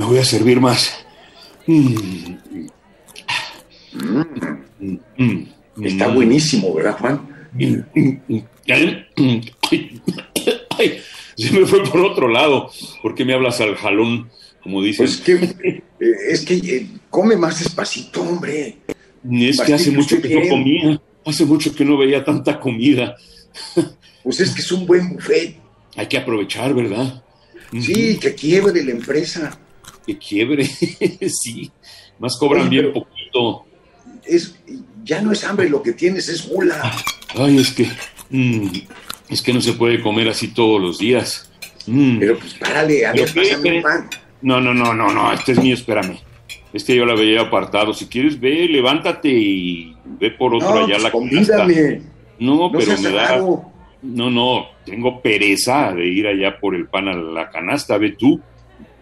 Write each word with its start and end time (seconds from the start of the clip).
Me 0.00 0.06
voy 0.06 0.18
a 0.18 0.24
servir 0.24 0.58
más. 0.58 1.04
Mm. 1.66 2.36
Está 5.82 6.08
buenísimo, 6.08 6.72
¿verdad, 6.72 6.96
Juan? 6.98 7.28
Ay, 10.78 11.02
se 11.36 11.52
me 11.52 11.66
fue 11.66 11.84
por 11.84 12.00
otro 12.00 12.28
lado. 12.28 12.70
¿Por 13.02 13.14
qué 13.14 13.26
me 13.26 13.34
hablas 13.34 13.60
al 13.60 13.76
jalón, 13.76 14.30
como 14.62 14.82
dices? 14.82 15.20
Pues 15.22 15.38
que, 15.42 15.68
eh, 15.68 15.82
es 16.30 16.46
que 16.46 16.54
eh, 16.54 16.86
come 17.10 17.36
más 17.36 17.58
despacito, 17.58 18.22
hombre. 18.22 18.78
Es 19.30 19.60
que 19.60 19.74
hace 19.74 19.90
mucho 19.90 20.18
que 20.22 20.34
no 20.34 20.48
comía. 20.48 20.98
Hace 21.26 21.44
mucho 21.44 21.74
que 21.74 21.84
no 21.84 21.98
veía 21.98 22.24
tanta 22.24 22.58
comida. 22.58 23.16
Pues 24.22 24.40
es 24.40 24.52
que 24.52 24.62
es 24.62 24.72
un 24.72 24.86
buen 24.86 25.10
buffet. 25.10 25.56
Hay 25.94 26.06
que 26.06 26.16
aprovechar, 26.16 26.72
¿verdad? 26.72 27.22
Sí, 27.78 28.18
que 28.18 28.34
quiebre 28.34 28.82
la 28.82 28.92
empresa. 28.92 29.60
Que 30.06 30.18
quiebre, 30.18 30.64
sí. 31.28 31.70
Más 32.18 32.36
cobran 32.36 32.68
Oye, 32.68 32.80
bien 32.80 32.92
poquito. 32.92 33.64
Es, 34.24 34.54
ya 35.04 35.20
no 35.22 35.32
es 35.32 35.44
hambre, 35.44 35.68
lo 35.68 35.82
que 35.82 35.92
tienes 35.92 36.28
es 36.28 36.48
gula. 36.48 36.80
Ay, 37.36 37.58
es 37.58 37.70
que. 37.72 37.86
mm, 38.30 38.68
es 39.28 39.42
que 39.42 39.52
no 39.52 39.60
se 39.60 39.72
puede 39.74 40.00
comer 40.02 40.28
así 40.28 40.48
todos 40.48 40.80
los 40.80 40.98
días. 40.98 41.50
Mm. 41.86 42.18
Pero 42.18 42.38
pues 42.38 42.54
párale, 42.54 43.06
a 43.06 43.12
ver, 43.12 43.32
pásame 43.34 43.76
un 43.78 43.82
pan. 43.82 44.10
No, 44.42 44.60
no, 44.60 44.72
no, 44.74 44.94
no, 44.94 45.12
no, 45.12 45.32
este 45.32 45.52
es 45.52 45.58
mío, 45.62 45.74
espérame. 45.74 46.18
Este 46.72 46.94
yo 46.94 47.04
lo 47.04 47.12
había 47.12 47.42
apartado. 47.42 47.92
Si 47.92 48.06
quieres, 48.06 48.38
ve, 48.38 48.66
levántate 48.68 49.28
y 49.28 49.94
ve 50.18 50.30
por 50.30 50.54
otro 50.54 50.70
No, 50.70 50.84
allá 50.84 50.94
pues 50.94 51.02
la 51.02 51.10
canasta. 51.10 51.56
convídame. 51.66 52.02
No, 52.38 52.54
No 52.56 52.72
pero 52.72 52.98
me 52.98 53.10
da. 53.10 53.28
raro. 53.28 53.64
No, 54.02 54.30
no, 54.30 54.66
tengo 54.86 55.20
pereza 55.20 55.92
de 55.92 56.06
ir 56.06 56.26
allá 56.26 56.58
por 56.58 56.74
el 56.74 56.86
pan 56.86 57.08
a 57.08 57.14
la 57.14 57.50
canasta, 57.50 57.98
ve 57.98 58.12
tú. 58.12 58.40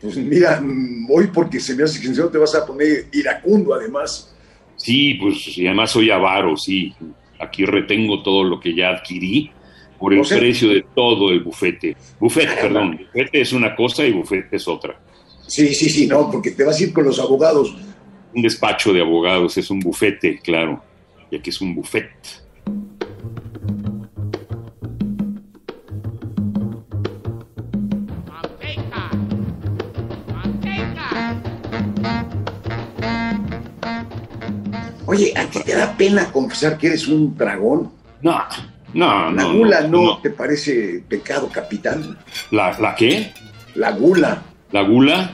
Pues 0.01 0.17
mira, 0.17 0.63
voy 0.63 1.27
porque 1.29 1.59
se 1.59 1.75
me 1.75 1.83
hace 1.83 2.01
que 2.01 2.09
no 2.09 2.29
te 2.29 2.39
vas 2.39 2.55
a 2.55 2.65
poner 2.65 3.07
iracundo, 3.13 3.75
además. 3.75 4.35
Sí, 4.77 5.15
pues 5.15 5.59
y 5.59 5.67
además 5.67 5.91
soy 5.91 6.11
avaro, 6.11 6.57
sí. 6.57 6.95
Aquí 7.41 7.65
retengo 7.65 8.23
todo 8.23 8.45
lo 8.45 8.61
que 8.61 8.75
ya 8.75 8.91
adquirí 8.91 9.51
por 9.99 10.15
el 10.15 10.23
precio 10.23 10.69
de 10.69 10.85
todo 10.95 11.31
el 11.31 11.41
bufete. 11.41 11.97
Bufete, 12.21 12.55
perdón. 12.55 13.01
Bufete 13.13 13.41
es 13.41 13.53
una 13.53 13.75
cosa 13.75 14.05
y 14.05 14.13
bufete 14.13 14.57
es 14.57 14.69
otra. 14.69 15.01
Sí, 15.47 15.75
sí, 15.75 15.89
sí, 15.89 16.07
no, 16.07 16.31
porque 16.31 16.53
te 16.53 16.65
vas 16.65 16.79
a 16.79 16.85
ir 16.85 16.93
con 16.93 17.05
los 17.05 17.19
abogados. 17.19 17.77
Un 18.35 18.43
despacho 18.43 18.93
de 18.93 19.01
abogados 19.01 19.57
es 19.57 19.71
un 19.71 19.81
bufete, 19.81 20.39
claro. 20.39 20.83
Y 21.31 21.37
aquí 21.37 21.51
es 21.51 21.61
un 21.61 21.75
buffet. 21.75 22.11
Oye, 35.09 35.33
¿a 35.37 35.47
ti 35.47 35.61
te 35.65 35.75
da 35.75 35.97
pena 35.97 36.31
confesar 36.31 36.77
que 36.77 36.89
eres 36.89 37.09
un 37.09 37.37
dragón? 37.37 37.91
No, 38.21 38.39
no, 38.93 39.31
La 39.31 39.43
no. 39.43 39.55
gula 39.55 39.81
no, 39.83 40.03
no. 40.05 40.19
te 40.19 40.31
parece 40.31 41.03
pecado 41.09 41.49
capital. 41.49 42.19
¿La, 42.51 42.79
¿La 42.79 42.95
qué? 42.95 43.33
La 43.75 43.93
gula. 43.93 44.43
¿La 44.71 44.83
gula? 44.83 45.33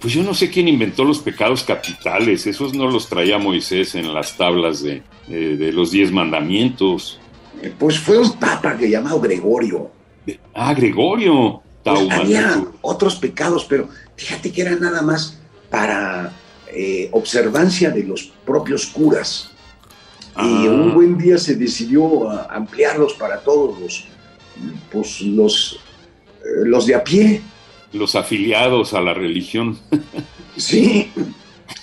Pues 0.00 0.14
yo 0.14 0.22
no 0.22 0.32
sé 0.32 0.48
quién 0.50 0.68
inventó 0.68 1.04
los 1.04 1.18
pecados 1.18 1.62
capitales. 1.64 2.46
Esos 2.46 2.72
no 2.74 2.88
los 2.88 3.08
traía 3.10 3.36
Moisés 3.38 3.94
en 3.94 4.14
las 4.14 4.36
tablas 4.38 4.82
de, 4.82 5.02
de- 5.28 5.56
de 5.58 5.72
los 5.72 5.90
diez 5.90 6.10
mandamientos. 6.10 7.20
Eh, 7.62 7.72
Pues 7.78 7.98
fue 7.98 8.18
un 8.18 8.32
papa 8.38 8.76
que 8.78 8.88
llamado 8.88 9.20
Gregorio. 9.20 9.90
Ah, 10.54 10.72
Gregorio. 10.72 11.60
Pues 11.84 12.10
había 12.10 12.62
otros 12.80 13.16
pecados, 13.16 13.66
pero 13.68 13.88
fíjate 14.16 14.50
que 14.52 14.62
era 14.62 14.76
nada 14.76 15.02
más 15.02 15.38
para 15.70 16.30
eh, 16.72 17.08
observancia 17.12 17.90
de 17.90 18.04
los 18.04 18.32
propios 18.44 18.86
curas. 18.86 19.50
Y 20.36 20.66
Ah. 20.66 20.70
un 20.70 20.94
buen 20.94 21.18
día 21.18 21.36
se 21.38 21.56
decidió 21.56 22.30
a 22.30 22.44
ampliarlos 22.54 23.14
para 23.14 23.40
todos 23.40 23.78
los, 23.80 24.04
pues, 24.90 25.20
los, 25.22 25.80
eh, 26.40 26.64
los 26.64 26.86
de 26.86 26.94
a 26.94 27.02
pie. 27.04 27.42
los 27.92 28.14
afiliados 28.14 28.94
a 28.94 29.00
la 29.00 29.14
religión. 29.14 29.78
Sí, 30.56 31.08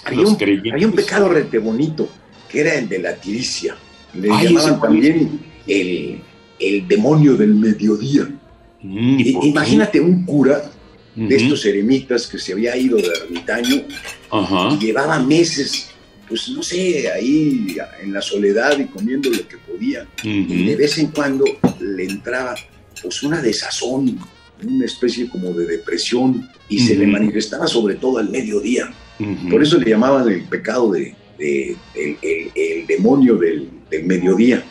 había 0.05 0.21
Los 0.21 0.31
un, 0.31 0.71
había 0.73 0.87
un 0.87 0.93
pecado 0.93 1.29
rete 1.29 1.57
bonito, 1.57 2.07
que 2.49 2.59
era 2.61 2.75
el 2.75 2.87
de 2.89 2.99
la 2.99 3.15
tiricia. 3.15 3.75
Le 4.13 4.29
Ay, 4.31 4.47
llamaban 4.47 4.79
también 4.81 5.39
el, 5.65 6.21
el 6.59 6.87
demonio 6.87 7.35
del 7.35 7.55
mediodía. 7.55 8.27
Mm, 8.81 9.19
imagínate 9.43 9.99
un 10.01 10.25
cura 10.25 10.69
de 11.17 11.25
Ujú. 11.35 11.43
estos 11.45 11.65
eremitas 11.65 12.27
que 12.27 12.37
se 12.37 12.53
había 12.53 12.77
ido 12.77 12.95
de 12.97 13.07
ermitaño 13.07 13.83
Ajá. 14.31 14.69
y 14.73 14.85
llevaba 14.85 15.19
meses, 15.19 15.89
pues 16.29 16.47
no 16.49 16.61
sé, 16.61 17.09
ahí 17.11 17.75
en 18.01 18.13
la 18.13 18.21
soledad 18.21 18.77
y 18.79 18.85
comiendo 18.85 19.29
lo 19.29 19.47
que 19.47 19.57
podía. 19.57 20.05
Y 20.23 20.65
de 20.65 20.75
vez 20.75 20.97
en 20.99 21.07
cuando 21.07 21.43
le 21.81 22.03
entraba 22.05 22.53
pues 23.01 23.23
una 23.23 23.41
desazón, 23.41 24.19
una 24.63 24.85
especie 24.85 25.27
como 25.29 25.53
de 25.53 25.65
depresión 25.65 26.49
y 26.69 26.79
se 26.79 26.95
le 26.95 27.07
manifestaba 27.07 27.67
sobre 27.67 27.95
todo 27.95 28.19
al 28.19 28.29
mediodía. 28.29 28.91
Por 29.49 29.61
eso 29.63 29.77
le 29.79 29.89
llamaban 29.89 30.27
el 30.29 30.43
pecado 30.43 30.91
de, 30.91 31.15
de- 31.39 31.75
el, 31.95 32.17
el- 32.21 32.51
el 32.55 32.87
demonio 32.87 33.35
del, 33.37 33.69
del 33.89 34.03
mediodía. 34.05 34.63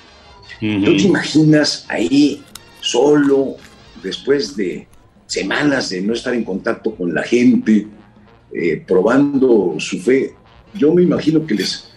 ¿Tú 0.61 0.97
te 0.97 1.03
imaginas 1.03 1.85
ahí 1.89 2.43
solo, 2.81 3.56
después 4.03 4.56
de 4.56 4.87
semanas 5.26 5.91
de 5.91 6.03
no 6.03 6.12
estar 6.14 6.34
en 6.34 6.44
contacto 6.44 6.94
con 6.94 7.12
la 7.14 7.22
gente, 7.22 7.87
eh, 8.53 8.82
probando 8.87 9.75
su 9.78 9.98
fe? 10.00 10.34
Yo 10.75 10.92
me 10.94 11.03
imagino 11.03 11.47
que 11.47 11.54
les 11.54 11.88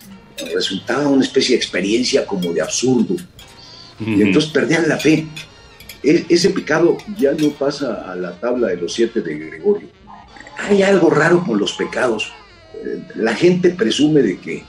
resultaba 0.53 1.07
una 1.07 1.23
especie 1.23 1.55
de 1.55 1.57
experiencia 1.57 2.25
como 2.25 2.53
de 2.53 2.61
absurdo. 2.61 3.15
Y 3.99 4.21
entonces 4.21 4.49
perdían 4.51 4.87
la 4.87 4.97
fe. 4.97 5.27
E- 6.01 6.25
ese 6.29 6.51
pecado 6.51 6.97
ya 7.17 7.33
no 7.33 7.49
pasa 7.49 8.09
a 8.09 8.15
la 8.15 8.31
tabla 8.39 8.69
de 8.69 8.77
los 8.77 8.93
siete 8.93 9.21
de 9.21 9.37
Gregorio. 9.37 9.89
Hay 10.57 10.81
algo 10.81 11.09
raro 11.09 11.43
con 11.43 11.59
los 11.59 11.73
pecados. 11.73 12.31
Eh, 12.75 13.01
La 13.15 13.35
gente 13.35 13.71
presume 13.71 14.21
de 14.21 14.37
que 14.39 14.63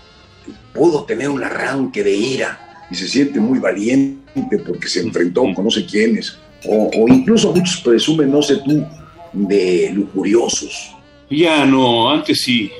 pudo 0.75 1.04
tener 1.04 1.28
un 1.28 1.42
arranque 1.44 2.03
de 2.03 2.12
ira 2.16 2.87
y 2.91 2.97
se 2.97 3.06
siente 3.06 3.38
muy 3.38 3.60
valiente 3.60 4.59
porque 4.66 4.88
se 4.88 5.00
enfrentó 5.00 5.42
con 5.54 5.65
no 5.65 5.71
sé 5.71 5.87
quiénes. 5.87 6.37
O, 6.66 6.91
o 6.94 7.09
incluso 7.09 7.53
muchos 7.53 7.81
presumen, 7.81 8.31
no 8.31 8.43
sé 8.43 8.56
tú, 8.65 8.87
de 9.32 9.91
lujuriosos. 9.94 10.94
Ya 11.31 11.65
no, 11.65 12.10
antes 12.10 12.43
sí. 12.43 12.71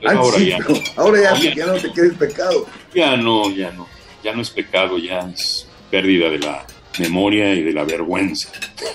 Pero 0.00 0.10
Antes 0.10 0.26
ahora 0.26 0.38
sí, 0.38 0.46
ya. 0.50 0.58
pero 0.58 0.80
ahora 0.96 1.20
ya, 1.20 1.54
ya 1.54 1.66
no 1.66 1.74
te 1.74 1.92
queda 1.92 2.06
el 2.06 2.14
pecado. 2.14 2.66
Ya 2.94 3.16
no, 3.16 3.50
ya 3.50 3.70
no. 3.72 3.86
Ya 4.22 4.34
no 4.34 4.42
es 4.42 4.50
pecado, 4.50 4.98
ya 4.98 5.20
es 5.20 5.66
pérdida 5.90 6.28
de 6.30 6.38
la 6.38 6.66
memoria 6.98 7.54
y 7.54 7.62
de 7.62 7.72
la 7.72 7.84
vergüenza. 7.84 8.50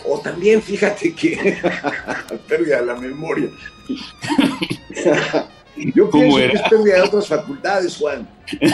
O 0.05 0.19
también 0.19 0.61
fíjate 0.61 1.13
que 1.13 1.57
pérdida 2.47 2.81
de 2.81 2.85
la 2.85 2.95
memoria. 2.95 3.49
Yo 5.95 6.09
¿Cómo 6.09 6.35
pienso 6.35 6.51
que 6.51 6.57
es 6.57 6.69
pérdida 6.69 6.95
de 6.95 7.01
otras 7.01 7.27
facultades, 7.27 7.97
Juan. 7.97 8.27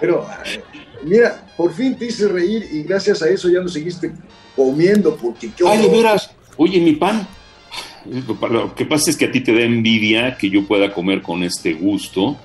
Pero 0.00 0.26
mira, 1.04 1.46
por 1.56 1.72
fin 1.72 1.96
te 1.96 2.06
hice 2.06 2.28
reír 2.28 2.66
y 2.72 2.82
gracias 2.82 3.22
a 3.22 3.28
eso 3.28 3.48
ya 3.48 3.60
no 3.60 3.68
seguiste 3.68 4.12
comiendo 4.56 5.16
porque 5.16 5.50
qué 5.56 5.64
Ay, 5.66 5.82
de 5.82 5.88
veras. 5.88 6.30
Oye, 6.56 6.80
mi 6.80 6.92
pan. 6.92 7.26
Lo 8.50 8.74
que 8.74 8.84
pasa 8.84 9.10
es 9.10 9.16
que 9.16 9.26
a 9.26 9.30
ti 9.32 9.40
te 9.40 9.54
da 9.54 9.60
envidia 9.60 10.36
que 10.36 10.50
yo 10.50 10.66
pueda 10.66 10.92
comer 10.92 11.22
con 11.22 11.42
este 11.44 11.72
gusto 11.72 12.36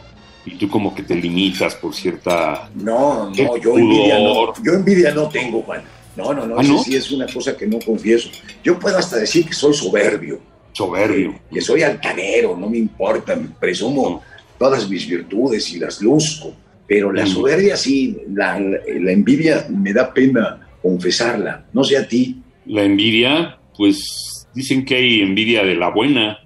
y 0.45 0.51
tú 0.55 0.69
como 0.69 0.93
que 0.93 1.03
te 1.03 1.15
limitas 1.15 1.75
por 1.75 1.93
cierta... 1.95 2.69
No, 2.75 3.29
no, 3.31 3.57
yo 3.57 3.77
envidia 3.77 4.19
no, 4.19 4.53
yo 4.63 4.73
envidia 4.73 5.11
no 5.13 5.27
tengo, 5.27 5.61
Juan. 5.63 5.81
No, 6.15 6.33
no, 6.33 6.45
no, 6.47 6.59
¿Ah, 6.59 6.63
no? 6.63 6.83
sí 6.83 6.95
es 6.95 7.11
una 7.11 7.27
cosa 7.27 7.55
que 7.55 7.67
no 7.67 7.79
confieso. 7.79 8.29
Yo 8.63 8.79
puedo 8.79 8.97
hasta 8.97 9.17
decir 9.17 9.45
que 9.45 9.53
soy 9.53 9.73
soberbio, 9.73 10.39
Soberbio. 10.71 11.39
que 11.51 11.61
soy 11.61 11.83
altanero, 11.83 12.55
no 12.55 12.69
me 12.69 12.77
importa, 12.77 13.37
presumo 13.59 14.21
todas 14.57 14.89
mis 14.89 15.07
virtudes 15.07 15.69
y 15.71 15.79
las 15.79 16.01
luzco. 16.01 16.53
Pero 16.87 17.11
la 17.11 17.25
Mm. 17.25 17.27
soberbia 17.27 17.75
sí, 17.77 18.17
la, 18.33 18.59
la- 18.59 18.79
la 18.99 19.11
envidia 19.11 19.67
me 19.69 19.91
da 19.93 20.13
pena 20.13 20.59
confesarla. 20.81 21.65
No 21.73 21.83
sé 21.83 21.97
a 21.97 22.07
ti. 22.07 22.41
La 22.65 22.83
envidia, 22.83 23.57
pues 23.75 24.33
Dicen 24.53 24.85
que 24.85 24.95
hay 24.95 25.21
envidia 25.21 25.63
de 25.63 25.75
la 25.75 25.89
buena. 25.91 26.39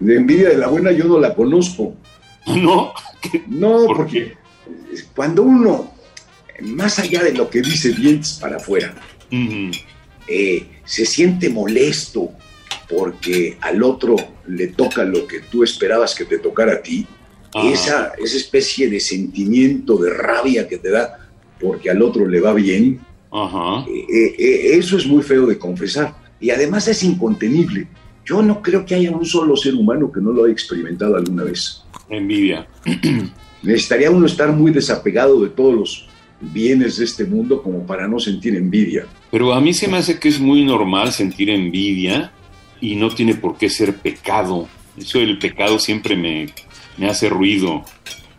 De 0.00 0.16
envidia 0.16 0.50
de 0.50 0.56
la 0.58 0.68
buena 0.68 0.92
yo 0.92 1.04
no 1.04 1.18
la 1.18 1.34
conozco. 1.34 1.94
¿No? 2.46 2.92
No, 3.48 3.84
porque 3.94 4.34
cuando 5.14 5.42
uno, 5.42 5.92
más 6.62 6.98
allá 6.98 7.22
de 7.24 7.34
lo 7.34 7.50
que 7.50 7.60
dice 7.60 7.92
dientes 7.92 8.38
para 8.40 8.56
afuera, 8.56 8.94
eh, 10.28 10.66
se 10.84 11.06
siente 11.06 11.48
molesto 11.48 12.30
porque 12.88 13.58
al 13.60 13.82
otro 13.82 14.16
le 14.46 14.68
toca 14.68 15.04
lo 15.04 15.26
que 15.26 15.40
tú 15.40 15.62
esperabas 15.62 16.14
que 16.14 16.24
te 16.24 16.38
tocara 16.38 16.74
a 16.74 16.82
ti, 16.82 17.06
esa, 17.64 18.12
esa 18.22 18.36
especie 18.36 18.88
de 18.88 19.00
sentimiento 19.00 19.96
de 19.96 20.10
rabia 20.10 20.68
que 20.68 20.78
te 20.78 20.90
da 20.90 21.28
porque 21.60 21.90
al 21.90 22.02
otro 22.02 22.26
le 22.26 22.40
va 22.40 22.54
bien, 22.54 23.00
eh, 23.88 24.34
eh, 24.38 24.78
eso 24.78 24.96
es 24.96 25.06
muy 25.06 25.22
feo 25.22 25.46
de 25.46 25.58
confesar. 25.58 26.14
Y 26.40 26.50
además 26.50 26.88
es 26.88 27.02
incontenible. 27.02 27.88
Yo 28.24 28.42
no 28.42 28.62
creo 28.62 28.84
que 28.84 28.94
haya 28.94 29.10
un 29.10 29.24
solo 29.24 29.56
ser 29.56 29.74
humano 29.74 30.12
que 30.12 30.20
no 30.20 30.32
lo 30.32 30.44
haya 30.44 30.52
experimentado 30.52 31.16
alguna 31.16 31.44
vez. 31.44 31.82
Envidia. 32.08 32.66
Necesitaría 33.62 34.10
uno 34.10 34.26
estar 34.26 34.52
muy 34.52 34.70
desapegado 34.70 35.42
de 35.42 35.48
todos 35.48 35.74
los 35.74 36.08
bienes 36.40 36.98
de 36.98 37.04
este 37.04 37.24
mundo 37.24 37.62
como 37.62 37.84
para 37.86 38.06
no 38.06 38.20
sentir 38.20 38.54
envidia. 38.54 39.06
Pero 39.30 39.52
a 39.52 39.60
mí 39.60 39.74
se 39.74 39.88
me 39.88 39.98
hace 39.98 40.18
que 40.18 40.28
es 40.28 40.40
muy 40.40 40.64
normal 40.64 41.12
sentir 41.12 41.50
envidia 41.50 42.32
y 42.80 42.96
no 42.96 43.10
tiene 43.10 43.34
por 43.34 43.58
qué 43.58 43.68
ser 43.68 43.96
pecado. 43.96 44.68
Eso 44.96 45.18
del 45.18 45.38
pecado 45.38 45.78
siempre 45.78 46.16
me, 46.16 46.48
me 46.96 47.08
hace 47.08 47.28
ruido, 47.28 47.84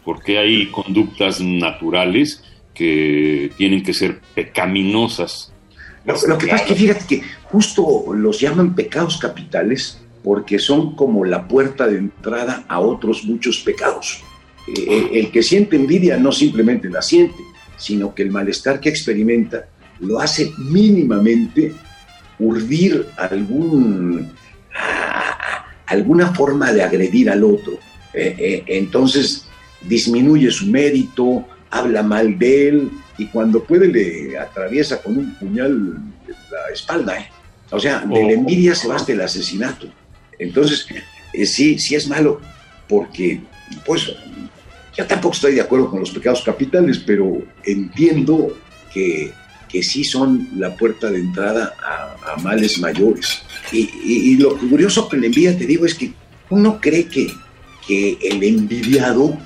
porque 0.04 0.38
hay 0.38 0.68
conductas 0.68 1.40
naturales 1.42 2.44
que 2.74 3.52
tienen 3.58 3.84
que 3.84 3.94
ser 3.94 4.20
pecaminosas. 4.34 5.52
lo 6.06 6.38
que 6.38 6.48
pasa 6.48 6.64
es 6.64 6.70
que 6.70 6.76
fíjate 6.76 7.06
que 7.08 7.22
justo 7.44 8.14
los 8.14 8.40
llaman 8.40 8.74
pecados 8.74 9.18
capitales 9.18 10.02
porque 10.24 10.60
son 10.60 10.96
como 10.96 11.26
la 11.26 11.48
puerta 11.48 11.88
de 11.88 11.98
entrada 11.98 12.66
a 12.68 12.80
otros 12.80 13.24
muchos 13.26 13.60
pecados. 13.60 14.22
Eh, 14.68 15.10
el 15.14 15.32
que 15.32 15.42
siente 15.44 15.76
envidia 15.76 16.18
no 16.18 16.32
simplemente 16.32 16.90
la 16.90 17.02
siente, 17.02 17.42
sino 17.78 18.14
que 18.14 18.24
el 18.24 18.32
malestar 18.32 18.80
que 18.80 18.90
experimenta 18.90 19.68
lo 20.00 20.20
hace 20.20 20.52
mínimamente 20.58 21.74
urdir 22.40 23.08
algún, 23.18 24.32
alguna 25.86 26.34
forma 26.34 26.72
de 26.72 26.84
agredir 26.84 27.30
al 27.30 27.44
otro. 27.44 27.74
Eh, 28.14 28.36
eh, 28.38 28.64
entonces 28.68 29.46
disminuye 29.82 30.50
su 30.52 30.68
mérito, 30.68 31.46
habla 31.70 32.02
mal 32.02 32.38
de 32.38 32.70
él 32.70 32.92
y 33.18 33.28
cuando 33.28 33.64
puede 33.64 33.88
le 33.88 34.38
atraviesa 34.38 35.02
con 35.02 35.18
un 35.18 35.36
puñal 35.36 35.98
la 36.28 36.74
espalda. 36.74 37.26
O 37.72 37.80
sea, 37.80 38.00
de 38.00 38.16
la 38.16 38.28
oh. 38.28 38.32
envidia 38.32 38.74
se 38.74 38.88
va 38.88 38.96
hasta 38.96 39.12
el 39.12 39.22
asesinato. 39.22 39.88
Entonces, 40.40 40.88
eh, 41.34 41.46
sí, 41.46 41.78
sí 41.78 41.96
es 41.96 42.08
malo, 42.08 42.40
porque, 42.88 43.42
pues, 43.86 44.12
yo 44.98 45.06
tampoco 45.06 45.36
estoy 45.36 45.56
de 45.56 45.62
acuerdo 45.62 45.90
con 45.92 46.00
los 46.00 46.12
pecados 46.12 46.42
capitales, 46.42 47.00
pero 47.06 47.42
entiendo 47.64 48.58
que, 48.92 49.32
que 49.70 49.84
sí 49.84 50.04
son 50.04 50.50
la 50.58 50.76
puerta 50.76 51.10
de 51.12 51.20
entrada 51.20 51.76
a, 51.82 52.36
males 52.42 52.80
mayores. 52.80 53.42
Y, 53.72 54.38
lo 54.38 54.58
curioso 54.58 55.10
con 55.10 55.20
la 55.20 55.28
envidia, 55.28 55.58
te 55.58 55.66
digo, 55.66 55.86
es 55.86 55.96
que 55.96 56.14
uno 56.50 56.80
cree 56.80 57.06
que, 57.08 57.28
que 57.88 58.18
el 58.22 58.44
envidiado, 58.44 59.38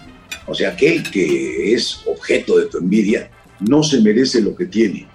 o 0.45 0.53
sea, 0.53 0.69
aquel 0.69 1.03
que 1.09 1.73
es 1.73 2.01
objeto 2.05 2.57
de 2.57 2.65
tu 2.67 2.77
envidia, 2.79 3.29
no 3.59 3.83
se 3.83 4.01
merece 4.01 4.41
lo 4.41 4.55
que 4.55 4.65
tiene. 4.65 5.07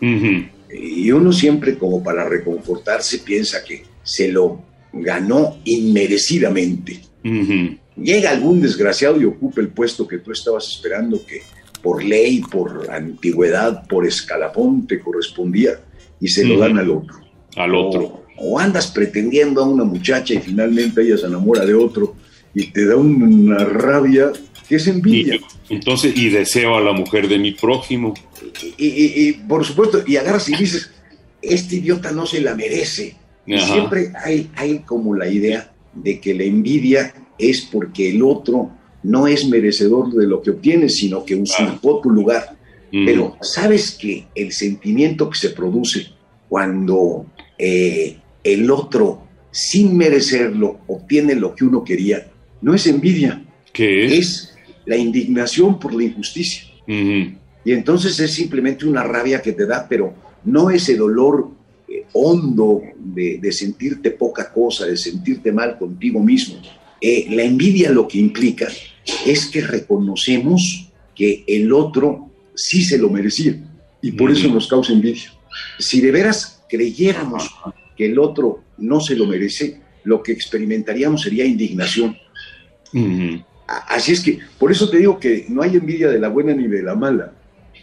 Y 0.00 1.10
uno 1.10 1.32
siempre, 1.32 1.76
como 1.76 2.02
para 2.02 2.28
reconfortarse, 2.28 3.18
piensa 3.18 3.64
que 3.64 3.84
se 4.02 4.28
lo 4.28 4.62
ganó 4.92 5.58
inmerecidamente. 5.64 7.00
Llega 7.96 8.30
algún 8.30 8.60
desgraciado 8.60 9.20
y 9.20 9.24
ocupa 9.24 9.60
el 9.60 9.68
puesto 9.68 10.06
que 10.06 10.18
tú 10.18 10.32
estabas 10.32 10.68
esperando 10.68 11.24
que 11.26 11.42
por 11.82 12.02
ley, 12.02 12.40
por 12.40 12.90
antigüedad, 12.90 13.86
por 13.86 14.06
escalafón 14.06 14.86
te 14.86 15.00
correspondía 15.00 15.80
y 16.20 16.28
se 16.28 16.44
lo 16.44 16.58
dan 16.58 16.78
al 16.78 16.90
otro. 16.90 17.16
Al 17.56 17.74
otro. 17.74 18.24
O, 18.36 18.58
andas 18.58 18.88
pretendiendo 18.88 19.62
a 19.62 19.68
una 19.68 19.84
muchacha 19.84 20.34
y 20.34 20.38
finalmente 20.38 21.02
ella 21.02 21.16
se 21.16 21.26
enamora 21.26 21.66
de 21.66 21.74
otro 21.74 22.14
y 22.54 22.68
te 22.68 22.86
da 22.86 22.96
una 22.96 23.64
rabia 23.64 24.32
que 24.68 24.76
es 24.76 24.86
envidia. 24.86 25.38
entonces, 25.68 26.16
y 26.16 26.28
deseo 26.28 26.76
a 26.76 26.80
la 26.80 26.92
mujer 26.92 27.28
de 27.28 27.38
mi 27.38 27.52
prójimo. 27.52 28.14
Y, 28.76 29.32
por 29.32 29.64
supuesto, 29.64 30.02
y 30.06 30.16
agarras 30.16 30.48
y 30.48 30.56
dices, 30.56 30.90
este 31.42 31.76
idiota 31.76 32.12
no 32.12 32.26
se 32.26 32.40
la 32.40 32.54
merece 32.54 33.16
siempre 33.56 34.12
hay, 34.22 34.50
hay 34.56 34.80
como 34.80 35.14
la 35.14 35.28
idea 35.28 35.72
de 35.94 36.20
que 36.20 36.34
la 36.34 36.44
envidia 36.44 37.14
es 37.38 37.62
porque 37.62 38.10
el 38.10 38.22
otro 38.22 38.70
no 39.02 39.26
es 39.26 39.48
merecedor 39.48 40.12
de 40.12 40.26
lo 40.26 40.42
que 40.42 40.50
obtiene, 40.50 40.88
sino 40.88 41.24
que 41.24 41.34
usurpó 41.34 42.00
tu 42.00 42.10
lugar. 42.10 42.56
Pero 42.90 43.36
sabes 43.42 43.90
que 43.90 44.26
el 44.34 44.52
sentimiento 44.52 45.28
que 45.28 45.38
se 45.38 45.50
produce 45.50 46.08
cuando 46.48 47.26
eh, 47.58 48.16
el 48.42 48.70
otro, 48.70 49.26
sin 49.50 49.96
merecerlo, 49.96 50.80
obtiene 50.86 51.34
lo 51.34 51.54
que 51.54 51.64
uno 51.64 51.84
quería, 51.84 52.26
no 52.62 52.74
es 52.74 52.86
envidia. 52.86 53.44
¿Qué 53.72 54.06
es? 54.06 54.12
Es 54.12 54.54
la 54.86 54.96
indignación 54.96 55.78
por 55.78 55.94
la 55.94 56.04
injusticia. 56.04 56.64
Y 56.86 57.72
entonces 57.72 58.18
es 58.18 58.32
simplemente 58.32 58.86
una 58.86 59.02
rabia 59.02 59.42
que 59.42 59.52
te 59.52 59.66
da, 59.66 59.86
pero 59.86 60.14
no 60.44 60.70
ese 60.70 60.96
dolor 60.96 61.50
hondo 62.12 62.82
de, 62.96 63.52
sentirte 63.52 64.10
poca 64.10 64.52
cosa, 64.52 64.86
de 64.86 64.96
sentirte 64.96 65.52
mal 65.52 65.78
contigo 65.78 66.20
mismo. 66.20 66.56
Eh, 67.00 67.26
la 67.30 67.42
envidia 67.42 67.90
lo 67.90 68.08
que 68.08 68.18
implica 68.18 68.68
es 69.26 69.46
que 69.46 69.60
reconocemos 69.60 70.88
que 71.14 71.44
el 71.46 71.72
otro 71.72 72.30
sí 72.54 72.82
se 72.82 72.98
lo 72.98 73.08
merecía 73.08 73.56
y 74.02 74.12
por 74.12 74.30
eso 74.30 74.48
nos 74.48 74.66
causa 74.66 74.92
envidia. 74.92 75.32
Si 75.78 76.00
de 76.00 76.10
veras 76.10 76.62
creyéramos 76.68 77.50
que 77.96 78.06
el 78.06 78.18
otro 78.18 78.62
no 78.78 79.00
se 79.00 79.16
lo 79.16 79.26
merece, 79.26 79.80
lo 80.04 80.22
que 80.22 80.32
experimentaríamos 80.32 81.22
sería 81.22 81.44
indignación. 81.44 82.16
Así 83.66 84.12
es 84.12 84.20
que, 84.20 84.38
por 84.58 84.72
eso 84.72 84.88
te 84.88 84.98
digo 84.98 85.18
que 85.18 85.46
no 85.48 85.62
hay 85.62 85.76
envidia 85.76 86.08
de 86.08 86.18
la 86.18 86.28
buena 86.28 86.54
ni 86.54 86.66
de 86.68 86.82
la 86.82 86.94
mala. 86.94 87.32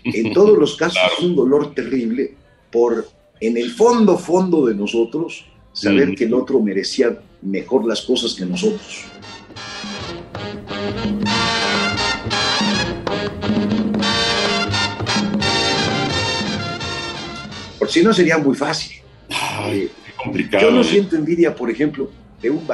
En 0.04 0.34
todos 0.34 0.58
los 0.58 0.76
casos 0.76 1.00
es 1.18 1.24
un 1.24 1.36
dolor 1.36 1.74
terrible 1.74 2.34
por 2.72 3.08
en 3.40 3.58
el 3.58 3.72
fondo, 3.72 4.18
fondo 4.18 4.66
de 4.66 4.76
nosotros, 4.76 5.46
saber 5.76 6.16
que 6.16 6.24
el 6.24 6.34
otro 6.34 6.60
merecía 6.62 7.20
mejor 7.42 7.86
las 7.86 8.02
cosas 8.02 8.34
que 8.34 8.46
nosotros. 8.46 9.06
Por 17.78 17.92
si 17.92 18.02
no 18.02 18.14
sería 18.14 18.38
muy 18.38 18.56
fácil. 18.56 18.98
Ay, 19.30 19.92
complicado. 20.16 20.64
Yo 20.64 20.72
no 20.72 20.82
¿eh? 20.82 20.86
siento 20.86 21.18
envidia, 21.18 21.54
por 21.54 21.70
ejemplo, 21.70 22.10
de 22.42 22.50
un, 22.50 22.66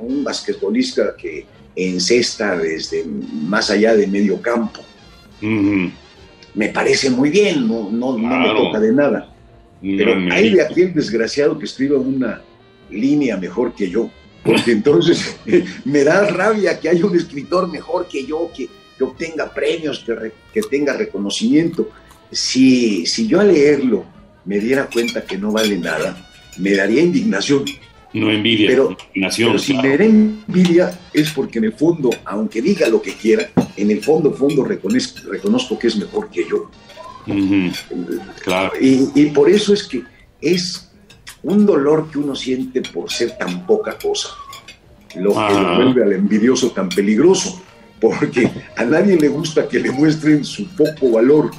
un 0.00 0.24
basquetbolista 0.24 1.14
que 1.16 1.46
encesta 1.76 2.56
desde 2.56 3.04
más 3.04 3.70
allá 3.70 3.94
de 3.94 4.06
medio 4.06 4.40
campo. 4.40 4.80
Me 6.54 6.68
parece 6.70 7.10
muy 7.10 7.30
bien, 7.30 7.68
no, 7.68 7.90
no, 7.90 8.18
no 8.18 8.38
me 8.38 8.48
toca 8.48 8.80
de 8.80 8.92
nada. 8.92 9.29
Pero 9.82 10.14
hay 10.30 10.54
de 10.54 10.62
aquel 10.62 10.92
desgraciado 10.92 11.58
que 11.58 11.64
escriba 11.64 11.98
una 11.98 12.42
línea 12.90 13.36
mejor 13.36 13.74
que 13.74 13.88
yo, 13.88 14.10
porque 14.44 14.72
entonces 14.72 15.36
me 15.84 16.04
da 16.04 16.26
rabia 16.26 16.78
que 16.78 16.88
haya 16.88 17.06
un 17.06 17.16
escritor 17.16 17.70
mejor 17.70 18.06
que 18.08 18.24
yo, 18.26 18.50
que, 18.54 18.68
obtenga 19.02 19.54
premios, 19.54 20.00
que, 20.00 20.32
que 20.52 20.60
tenga 20.60 20.92
reconocimiento. 20.92 21.88
Si, 22.30 23.06
si 23.06 23.26
yo 23.26 23.40
al 23.40 23.48
leerlo 23.48 24.04
me 24.44 24.58
diera 24.60 24.90
cuenta 24.92 25.24
que 25.24 25.38
no 25.38 25.52
vale 25.52 25.78
nada, 25.78 26.28
me 26.58 26.74
daría 26.74 27.02
indignación. 27.02 27.64
No 28.12 28.30
envidia, 28.30 28.68
pero, 28.68 28.90
indignación. 28.90 29.50
Pero 29.50 29.58
si 29.58 29.74
me 29.74 29.96
da 29.96 30.04
envidia 30.04 31.00
es 31.12 31.30
porque 31.30 31.58
en 31.58 31.64
el 31.64 31.72
fondo, 31.72 32.10
aunque 32.24 32.60
diga 32.60 32.88
lo 32.88 33.00
que 33.00 33.14
quiera, 33.14 33.50
en 33.76 33.90
el 33.90 34.02
fondo, 34.02 34.32
fondo 34.32 34.64
reconozco, 34.64 35.30
reconozco 35.30 35.78
que 35.78 35.86
es 35.86 35.96
mejor 35.96 36.28
que 36.28 36.44
yo. 36.48 36.70
Claro. 38.42 38.72
Y, 38.80 39.26
por 39.26 39.48
eso 39.48 39.72
es 39.72 39.84
que 39.84 40.02
es 40.40 40.90
un 41.42 41.66
dolor 41.66 42.10
que 42.10 42.18
uno 42.18 42.34
siente 42.34 42.82
por 42.82 43.10
ser 43.10 43.36
tan 43.38 43.66
poca 43.66 43.96
cosa, 43.98 44.28
lo 45.16 45.32
que 45.32 45.54
lo 45.54 45.74
vuelve 45.76 46.02
al 46.02 46.12
envidioso 46.12 46.70
tan 46.70 46.88
peligroso, 46.88 47.62
porque 48.00 48.50
a 48.76 48.84
nadie 48.84 49.16
le 49.16 49.28
gusta 49.28 49.68
que 49.68 49.78
le 49.78 49.90
muestren 49.90 50.44
su 50.44 50.66
poco 50.68 51.12
valor, 51.12 51.50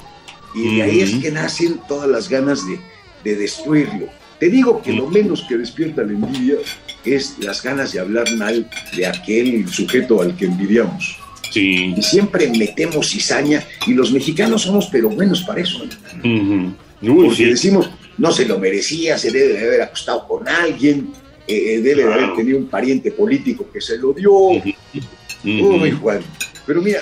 y 0.54 0.76
de 0.76 0.82
ahí 0.82 1.00
es 1.00 1.14
que 1.16 1.30
nacen 1.30 1.80
todas 1.88 2.08
las 2.08 2.28
ganas 2.28 2.66
de, 2.66 2.78
de 3.24 3.36
destruirlo. 3.36 4.06
Te 4.38 4.48
digo 4.48 4.82
que 4.82 4.92
lo 4.92 5.06
menos 5.06 5.44
que 5.48 5.56
despierta 5.56 6.02
la 6.02 6.12
envidia 6.12 6.56
es 7.04 7.36
las 7.38 7.62
ganas 7.62 7.92
de 7.92 8.00
hablar 8.00 8.30
mal 8.36 8.68
de 8.96 9.06
aquel 9.06 9.68
sujeto 9.68 10.20
al 10.20 10.36
que 10.36 10.46
envidiamos. 10.46 11.16
Sí. 11.52 11.94
Y 11.96 12.02
siempre 12.02 12.48
metemos 12.48 13.10
cizaña 13.10 13.62
y 13.86 13.92
los 13.94 14.10
mexicanos 14.12 14.62
somos 14.62 14.88
pero 14.90 15.08
buenos 15.10 15.42
para 15.42 15.60
eso. 15.60 15.84
Uy, 16.24 16.74
Porque 17.00 17.34
sí. 17.36 17.44
decimos, 17.44 17.90
no 18.18 18.32
se 18.32 18.46
lo 18.46 18.58
merecía, 18.58 19.18
se 19.18 19.30
debe 19.30 19.52
de 19.54 19.58
haber 19.66 19.82
acostado 19.82 20.26
con 20.26 20.48
alguien, 20.48 21.10
eh, 21.46 21.80
debe 21.82 22.04
de 22.04 22.12
haber 22.14 22.34
tenido 22.36 22.58
un 22.58 22.66
pariente 22.68 23.10
político 23.12 23.68
que 23.72 23.80
se 23.80 23.98
lo 23.98 24.12
dio. 24.12 24.32
Uy, 24.32 25.90
Juan. 26.00 26.20
Pero 26.66 26.80
mira, 26.80 27.00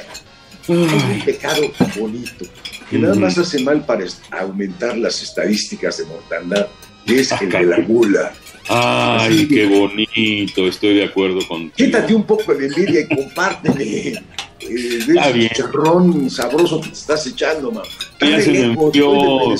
hay 0.68 0.74
un 1.18 1.22
pecado 1.24 1.62
bonito 1.98 2.44
que 2.88 2.98
nada 2.98 3.14
más 3.14 3.38
hace 3.38 3.62
mal 3.62 3.84
para 3.86 4.04
aumentar 4.32 4.96
las 4.96 5.22
estadísticas 5.22 5.98
de 5.98 6.04
mortandad, 6.06 6.66
que 7.06 7.20
es 7.20 7.30
Ah, 7.32 7.38
el 7.40 7.50
de 7.50 7.62
la 7.66 7.80
gula. 7.80 8.32
Ay, 8.72 9.48
qué 9.48 9.66
bonito, 9.66 10.66
estoy 10.68 10.94
de 10.94 11.04
acuerdo 11.04 11.40
contigo. 11.48 11.72
Quítate 11.76 12.14
un 12.14 12.22
poco 12.22 12.54
de 12.54 12.66
envidia 12.66 13.00
y 14.60 15.16
ese 15.18 15.32
bien. 15.32 15.48
chicharrón 15.48 16.30
sabroso 16.30 16.80
que 16.80 16.88
te 16.88 16.94
estás 16.94 17.26
echando, 17.26 17.72
man. 17.72 17.82
Ya 18.20 18.40
se 18.40 18.52
me 18.52 18.60
enfrió. 18.60 19.54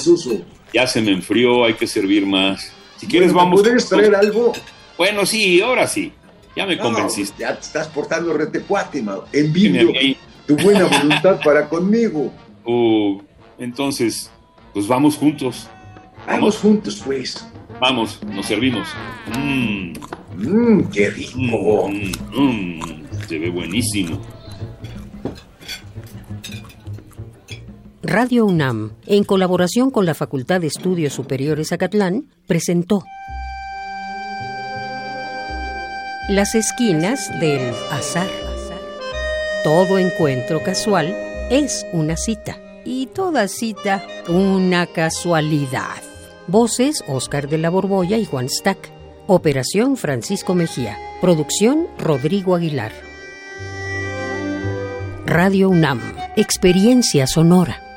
Ya 0.73 0.87
se 0.87 1.01
me 1.01 1.11
enfrió, 1.11 1.65
hay 1.65 1.75
que 1.75 1.87
servir 1.89 2.25
más. 2.25 2.71
Si 2.99 3.07
quieres, 3.07 3.33
Bueno, 3.33 3.47
vamos. 3.49 3.63
¿Puedes 3.63 3.89
traer 3.89 4.15
algo? 4.15 4.53
Bueno, 4.97 5.27
sí, 5.27 5.61
ahora 5.61 5.89
sí. 5.89 6.13
Ya 6.55 6.67
me 6.67 6.77
No, 6.77 6.83
convenciste. 6.85 7.35
ya 7.41 7.55
te 7.55 7.63
estás 7.63 7.89
portando 7.89 8.33
retecuate, 8.35 9.03
man. 9.03 9.21
Tiene 9.33 9.47
Envidio 9.49 9.93
tu 10.47 10.57
buena 10.57 10.85
voluntad 10.85 11.41
para 11.43 11.69
conmigo. 11.69 12.33
Uh, 12.65 13.21
entonces, 13.59 14.31
pues 14.73 14.87
vamos 14.87 15.17
juntos. 15.17 15.67
Vamos 16.27 16.59
juntos, 16.59 17.03
pues. 17.05 17.45
Vamos, 17.81 18.21
nos 18.25 18.47
servimos. 18.47 18.89
Mmm, 19.37 19.93
Mmm, 20.37 20.85
qué 20.91 21.11
rico. 21.11 21.89
mm, 21.89 22.41
mm, 22.41 22.81
se 23.29 23.39
ve 23.39 23.51
buenísimo. 23.51 24.21
Radio 28.03 28.47
UNAM, 28.47 28.93
en 29.07 29.25
colaboración 29.25 29.91
con 29.91 30.05
la 30.07 30.15
Facultad 30.15 30.61
de 30.61 30.67
Estudios 30.67 31.13
Superiores 31.13 31.73
Acatlán, 31.73 32.27
presentó 32.47 33.05
Las 36.29 36.55
esquinas 36.55 37.29
del 37.41 37.73
azar. 37.91 38.29
Todo 39.65 39.99
encuentro 39.99 40.63
casual 40.63 41.15
es 41.51 41.87
una 41.93 42.17
cita 42.17 42.57
y 42.85 43.07
toda 43.07 43.49
cita 43.49 44.03
una 44.29 44.87
casualidad. 44.87 46.10
Voces 46.51 47.05
Oscar 47.07 47.49
de 47.49 47.59
la 47.59 47.71
Borbolla 47.71 48.19
y 48.19 48.25
Juan 48.25 48.49
Stack. 48.49 48.91
Operación 49.29 49.97
Francisco 49.97 50.57
Mejía. 50.57 50.99
Producción 51.21 51.87
Rodrigo 51.97 52.57
Aguilar. 52.57 52.91
Radio 55.27 55.69
UNAM. 55.69 56.01
Experiencia 56.37 57.29
sonora. 57.29 57.90